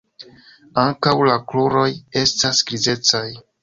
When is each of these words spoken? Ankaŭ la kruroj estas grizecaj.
Ankaŭ 0.85 1.13
la 1.29 1.37
kruroj 1.53 1.87
estas 2.25 2.67
grizecaj. 2.73 3.27